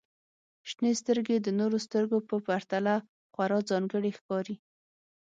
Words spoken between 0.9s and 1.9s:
سترګې د نورو